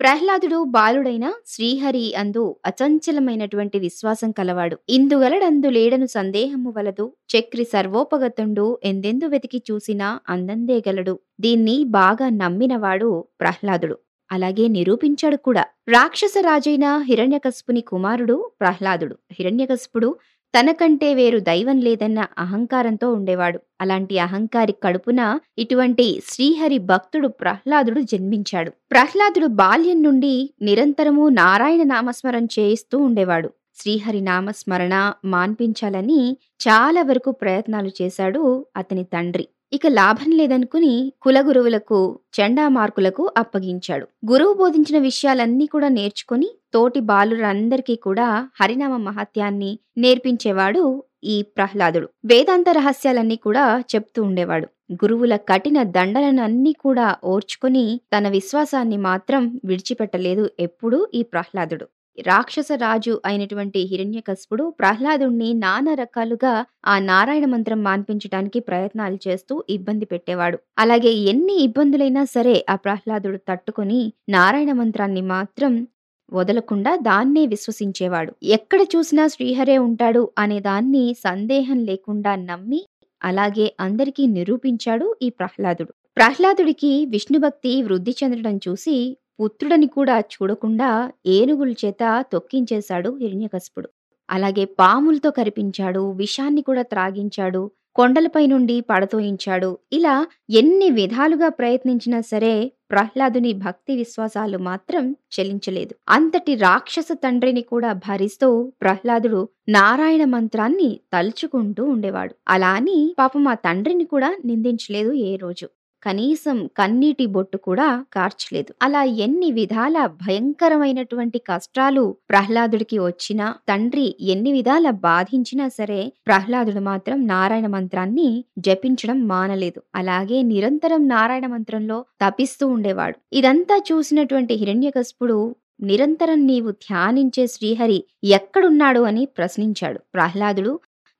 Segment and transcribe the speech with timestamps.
[0.00, 4.78] ప్రహ్లాదుడు బాలుడైన శ్రీహరి అందు అచంచలమైనటువంటి విశ్వాసం కలవాడు.
[4.88, 7.12] ఇందుగలడందు లేడను సందేహము వలదు.
[7.32, 8.78] చక్రి సర్వోపగతుండు.
[8.84, 11.18] ఎందెందు వెతికి చూసినా అందందే గలడు.
[11.40, 13.98] దీన్ని బాగా నమ్మినవాడు ప్రహ్లాదుడు.
[14.32, 15.64] అలాగే నిరూపించాడు కూడా.
[15.88, 19.18] రాక్షస రాజైన హిరణ్యకశిపుని కుమారుడు ప్రహ్లాదుడు.
[19.32, 20.16] హిరణ్యకస్పుడు
[20.54, 23.58] తనకంటే వేరు దైవం లేదన్న అహంకారంతో ఉండేవాడు.
[23.80, 25.20] అలాంటి అహంకారి కడుపున
[25.58, 28.70] ఇటువంటి శ్రీహరి భక్తుడు ప్రహ్లాదుడు జన్మించాడు.
[28.90, 33.50] ప్రహ్లాదుడు బాల్యం నుండి నిరంతరము నారాయణ నామస్మరణ చేయిస్తూ ఉండేవాడు.
[33.74, 36.20] శ్రీహరి నామస్మరణ మాన్పించాలని
[36.60, 38.42] చాలా వరకు ప్రయత్నాలు చేశాడు
[38.76, 39.46] అతని తండ్రి.
[39.74, 40.90] ఇక లాభం లేదనుకుని
[41.22, 41.98] కులగురువులకు
[42.36, 44.06] చండామార్కులకు అప్పగించాడు.
[44.30, 48.26] గురువు బోధించిన విషయాలన్నీ కూడా నేర్చుకుని తోటి బాలురందరికీ కూడా
[48.60, 50.82] హరినామ మహత్యాన్ని నేర్పించేవాడు
[51.24, 52.08] ఈ ప్రహ్లాదుడు.
[52.26, 54.68] వేదాంత రహస్యాలన్నీ కూడా చెప్తూ ఉండేవాడు.
[54.92, 57.84] గురువుల కఠిన దండలనన్నీ కూడా ఓర్చుకుని
[58.14, 61.86] తన విశ్వాసాన్ని మాత్రం విడిచిపెట్టలేదు ఎప్పుడూ ఈ ప్రహ్లాదుడు.
[62.18, 70.58] రాక్షస రాజు అయినటువంటి హిరణ్యకశిపుడు ప్రహ్లాదుణ్ణి నానా రకాలుగా ఆ నారాయణ మంత్రం మాన్పించడానికి ప్రయత్నాలు చేస్తూ ఇబ్బంది పెట్టేవాడు.
[70.78, 75.86] అలాగే ఎన్ని ఇబ్బందులైనా సరే ఆ ప్రహ్లాదుడు తట్టుకొని నారాయణ మంత్రాన్ని మాత్రం
[76.32, 78.32] వదలకుండా దాన్నే విశ్వసించేవాడు.
[78.42, 82.86] ఎక్కడ చూసినా శ్రీహరే ఉంటాడు అనే దాన్ని సందేహం లేకుండా నమ్మి
[83.24, 85.92] అలాగే అందరికీ నిరూపించాడు ఈ ప్రహ్లాదుడు.
[86.16, 90.90] ప్రహ్లాదుడికి విష్ణుభక్తి వృద్ధి చెందడం చూసి పుత్రుడని కూడా చూడకుండా
[91.26, 93.88] ఏనుగుల చేత తొక్కించేశాడు హిరణ్యకశపుడు.
[94.28, 97.62] అలాగే పాములతో కరిపించాడు విషాన్ని కూడా త్రాగించాడు
[97.96, 99.78] కొండలపై నుండి పడతోయించాడు.
[99.92, 100.14] ఇలా
[100.50, 102.54] ఎన్ని విధాలుగా ప్రయత్నించినా సరే
[102.90, 105.04] ప్రహ్లాదుని భక్తి విశ్వాసాలు మాత్రం
[105.34, 108.48] చెలించలేదు అంతటి రాక్షస తండ్రిని కూడా భరిస్తూ
[108.80, 112.34] ప్రహ్లాదుడు నారాయణ మంత్రాన్ని తలుచుకుంటూ ఉండేవాడు.
[112.48, 115.66] అలా అని పాపం ఆ తండ్రిని కూడా నిందించలేదు ఏ రోజు.
[116.04, 118.74] కనీసం కన్నీటి బొట్టు కూడా కార్చలేదు.
[118.82, 127.66] అలా ఎన్ని విధాల భయంకరమైనటువంటి కష్టాలు ప్రహ్లాదుడికి వచ్చినా తండ్రి ఎన్ని విధాల బాధించినా సరే ప్రహ్లాదుడు మాత్రం నారాయణ
[127.66, 128.28] మంత్రాన్ని
[128.58, 129.82] జపించడం మానలేదు.
[129.94, 133.16] అలాగే నిరంతరం నారాయణ మంత్రంలో తపిస్తూ ఉండేవాడు.
[133.32, 135.38] ఇదంతా చూసినటువంటి హిరణ్యకస్పుడు
[135.80, 140.00] నిరంతరం నీవు ధ్యానించే శ్రీహరి ఎక్కడున్నాడు అని ప్రశ్నించాడు.
[140.14, 140.72] ప్రహ్లాదుడు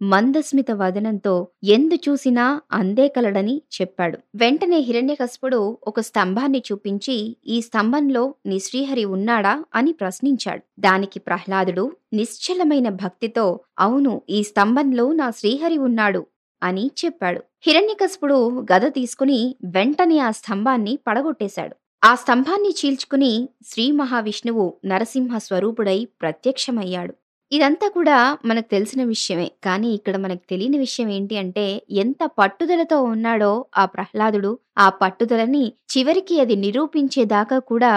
[0.04, 4.18] మందస్మిత వదనంతో ఎందు చూసినా అందే కలడని చెప్పాడు.
[4.36, 9.64] వెంటనే హిరణ్యకశపుడు ఒక స్తంభాన్ని చూపించి ఈ స్తంభంలో నీ శ్రీహరి ఉన్నాడా?
[9.74, 10.80] అని ప్రశ్నించాడు.
[10.80, 16.26] దానికి ప్రహ్లాదుడు నిశ్చలమైన భక్తితో అవును ఈ స్తంభంలో నా శ్రీహరి ఉన్నాడు
[16.62, 17.40] అని చెప్పాడు.
[17.66, 21.76] హిరణ్యకశపుడు గద తీసుకుని వెంటనే ఆ స్తంభాన్ని పడగొట్టేశాడు.
[22.04, 27.14] ఆ స్తంభాన్ని చీల్చుకుని శ్రీ మహావిష్ణువు నరసింహ స్వరూపుడై ప్రత్యక్షమయ్యాడు.
[27.54, 29.48] ఇదంతా కూడా మనకు తెలిసిన విషయమే.
[29.64, 31.64] కానీ ఇక్కడ మనకు తెలియని విషయం ఏంటి అంటే
[32.02, 37.92] ఎంత పట్టుదలతో ఉన్నాడో ఆ ప్రహ్లాదుడు ఆ పట్టుదలని చివరికి అది నిరూపించేదాకా కూడా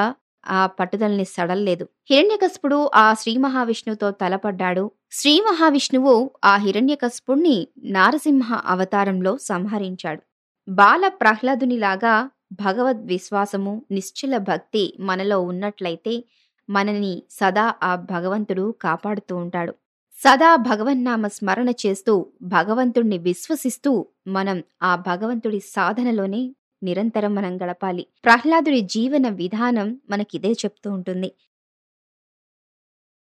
[0.49, 1.85] ఆ పట్టుదలని సడల్లేదు.
[2.09, 4.83] హిరణ్యకశిపుడు ఆ శ్రీ మహావిష్ణువుతో తలపడ్డాడు.
[5.11, 6.13] శ్రీ మహావిష్ణువు
[6.45, 7.57] ఆ హిరణ్యకశిపుణ్ణి
[7.89, 10.21] నారసింహ అవతారంలో సంహరించాడు.
[10.67, 12.15] బాల ప్రహ్లాదునిలాగా
[12.61, 16.13] భగవద్ విశ్వాసము నిశ్చల భక్తి మనలో ఉన్నట్లయితే
[16.69, 19.73] మనని సదా ఆ భగవంతుడు కాపాడుతూ ఉంటాడు.
[20.19, 23.91] సదా భగవన్నామ స్మరణ చేస్తూ భగవంతుణ్ణి విశ్వసిస్తూ
[24.27, 26.41] మనం ఆ భగవంతుడి సాధనలోనే
[26.83, 28.07] నిరంతరం మనం గడపాలి.
[28.25, 31.29] ప్రహ్లాదుడి జీవన విధానం మనకిదే చెప్తూ ఉంటుంది.